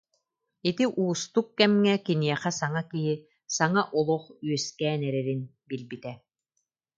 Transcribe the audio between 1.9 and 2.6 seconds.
киниэхэ